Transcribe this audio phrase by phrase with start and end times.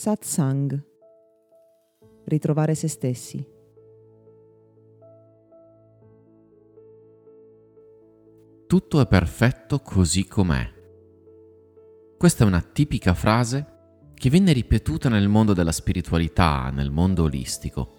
[0.00, 0.82] Satsang.
[2.24, 3.46] Ritrovare se stessi.
[8.66, 10.66] Tutto è perfetto così com'è.
[12.16, 13.66] Questa è una tipica frase
[14.14, 17.92] che venne ripetuta nel mondo della spiritualità, nel mondo olistico.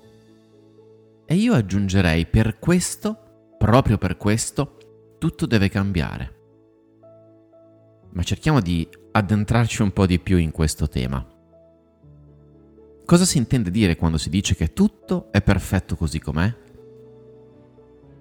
[1.27, 6.39] E io aggiungerei per questo, proprio per questo, tutto deve cambiare.
[8.11, 11.39] Ma cerchiamo di addentrarci un po' di più in questo tema.
[13.11, 16.55] Cosa si intende dire quando si dice che tutto è perfetto così com'è?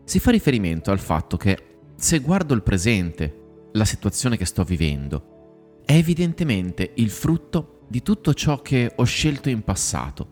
[0.02, 5.78] Si fa riferimento al fatto che se guardo il presente, la situazione che sto vivendo,
[5.84, 10.28] è evidentemente il frutto di tutto ciò che ho scelto in passato,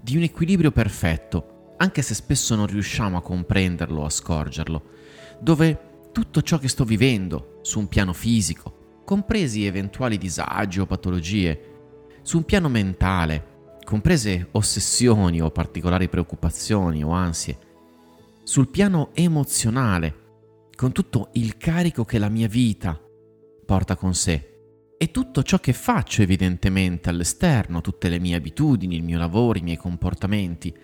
[0.00, 4.82] di un equilibrio perfetto, anche se spesso non riusciamo a comprenderlo o a scorgerlo,
[5.40, 11.74] dove tutto ciò che sto vivendo su un piano fisico, compresi eventuali disagi o patologie,
[12.26, 17.56] su un piano mentale, comprese ossessioni o particolari preoccupazioni o ansie,
[18.42, 20.24] sul piano emozionale,
[20.74, 23.00] con tutto il carico che la mia vita
[23.64, 29.04] porta con sé e tutto ciò che faccio evidentemente all'esterno, tutte le mie abitudini, il
[29.04, 30.76] mio lavoro, i miei comportamenti,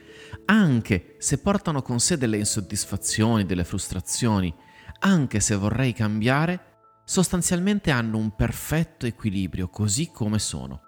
[0.44, 4.54] anche se portano con sé delle insoddisfazioni, delle frustrazioni,
[5.00, 10.81] anche se vorrei cambiare, sostanzialmente hanno un perfetto equilibrio così come sono.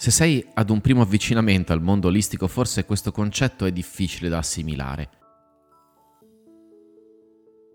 [0.00, 4.38] Se sei ad un primo avvicinamento al mondo olistico, forse questo concetto è difficile da
[4.38, 5.10] assimilare.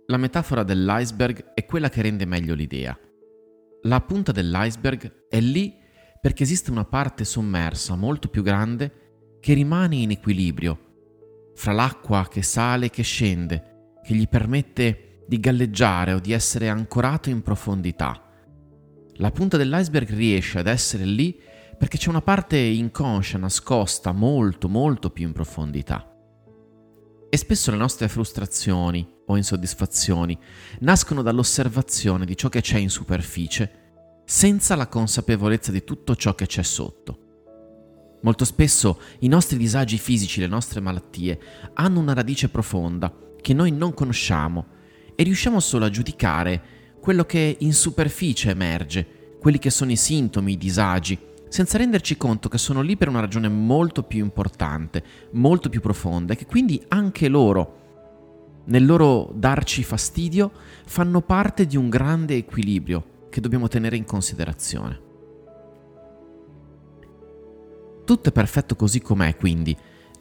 [0.07, 2.97] La metafora dell'iceberg è quella che rende meglio l'idea.
[3.83, 5.75] La punta dell'iceberg è lì
[6.19, 12.41] perché esiste una parte sommersa molto più grande che rimane in equilibrio fra l'acqua che
[12.41, 18.19] sale e che scende, che gli permette di galleggiare o di essere ancorato in profondità.
[19.17, 25.09] La punta dell'iceberg riesce ad essere lì perché c'è una parte inconscia, nascosta, molto, molto
[25.09, 26.09] più in profondità.
[27.29, 30.38] E spesso le nostre frustrazioni o insoddisfazioni
[30.79, 33.83] nascono dall'osservazione di ciò che c'è in superficie,
[34.25, 37.19] senza la consapevolezza di tutto ciò che c'è sotto.
[38.21, 41.39] Molto spesso i nostri disagi fisici, le nostre malattie,
[41.73, 44.66] hanno una radice profonda che noi non conosciamo
[45.16, 50.53] e riusciamo solo a giudicare quello che in superficie emerge, quelli che sono i sintomi,
[50.53, 51.19] i disagi,
[51.55, 55.01] senza renderci conto che sono lì per una ragione molto più importante,
[55.31, 60.51] molto più profonda e che quindi anche loro, nel loro darci fastidio,
[60.85, 64.99] fanno parte di un grande equilibrio che dobbiamo tenere in considerazione.
[68.03, 69.73] Tutto è perfetto così com'è, quindi,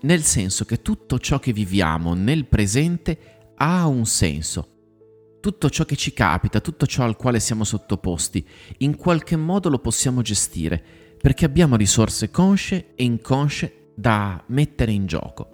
[0.02, 4.68] nel senso che tutto ciò che viviamo nel presente ha un senso.
[5.40, 8.46] Tutto ciò che ci capita, tutto ciò al quale siamo sottoposti,
[8.78, 15.06] in qualche modo lo possiamo gestire perché abbiamo risorse consce e inconsce da mettere in
[15.06, 15.48] gioco.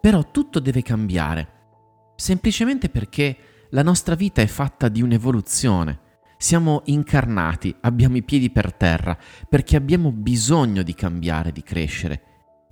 [0.00, 1.48] Però tutto deve cambiare,
[2.14, 3.36] semplicemente perché
[3.70, 5.98] la nostra vita è fatta di un'evoluzione.
[6.38, 9.18] Siamo incarnati, abbiamo i piedi per terra,
[9.48, 12.22] perché abbiamo bisogno di cambiare, di crescere.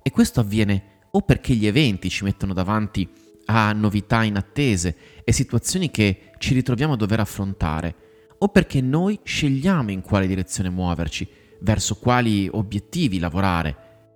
[0.01, 3.05] E questo avviene o perché gli eventi ci mettono davanti
[3.47, 7.95] a novità inattese e situazioni che ci ritroviamo a dover affrontare,
[8.37, 13.75] o perché noi scegliamo in quale direzione muoverci verso quali obiettivi lavorare,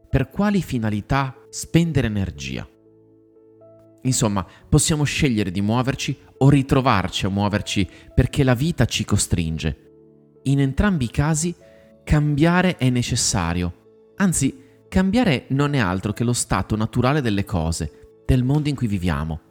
[0.09, 2.67] per quali finalità spendere energia.
[4.03, 9.87] Insomma, possiamo scegliere di muoverci o ritrovarci a muoverci perché la vita ci costringe.
[10.43, 11.53] In entrambi i casi
[12.03, 18.43] cambiare è necessario, anzi cambiare non è altro che lo stato naturale delle cose, del
[18.43, 19.41] mondo in cui viviamo.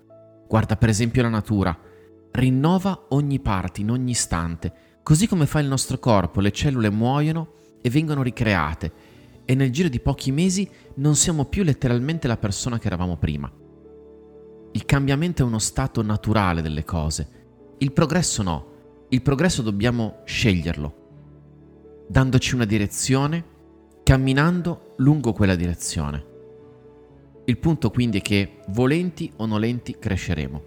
[0.48, 1.78] Guarda per esempio la natura,
[2.32, 4.72] rinnova ogni parte in ogni istante,
[5.02, 7.52] così come fa il nostro corpo, le cellule muoiono
[7.88, 8.92] e vengono ricreate
[9.44, 13.50] e nel giro di pochi mesi non siamo più letteralmente la persona che eravamo prima.
[14.72, 17.28] Il cambiamento è uno stato naturale delle cose,
[17.78, 18.66] il progresso no,
[19.08, 20.94] il progresso dobbiamo sceglierlo,
[22.06, 23.56] dandoci una direzione,
[24.02, 26.26] camminando lungo quella direzione.
[27.46, 30.62] Il punto quindi è che, volenti o nolenti, cresceremo.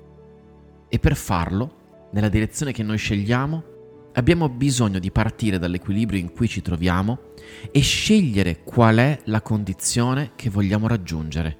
[0.89, 3.70] E per farlo, nella direzione che noi scegliamo,
[4.13, 7.31] Abbiamo bisogno di partire dall'equilibrio in cui ci troviamo
[7.71, 11.57] e scegliere qual è la condizione che vogliamo raggiungere,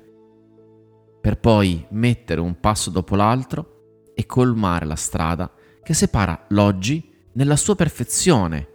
[1.22, 5.50] per poi mettere un passo dopo l'altro e colmare la strada
[5.82, 8.68] che separa l'oggi nella sua perfezione,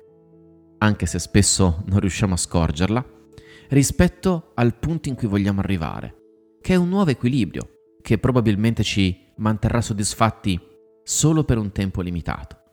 [0.78, 3.04] anche se spesso non riusciamo a scorgerla,
[3.68, 6.14] rispetto al punto in cui vogliamo arrivare,
[6.62, 7.68] che è un nuovo equilibrio
[8.00, 10.58] che probabilmente ci manterrà soddisfatti
[11.02, 12.64] solo per un tempo limitato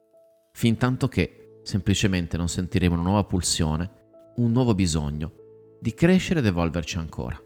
[0.56, 3.90] fin tanto che semplicemente non sentiremo una nuova pulsione,
[4.36, 5.42] un nuovo bisogno
[5.80, 7.38] di crescere ed evolverci ancora.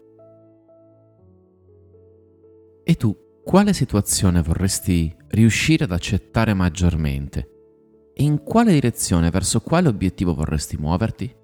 [2.84, 8.12] E tu, quale situazione vorresti riuscire ad accettare maggiormente?
[8.14, 11.36] E in quale direzione, verso quale obiettivo vorresti muoverti?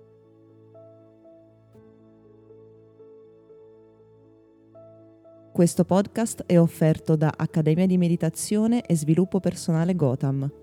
[5.53, 10.63] Questo podcast è offerto da Accademia di Meditazione e Sviluppo Personale Gotham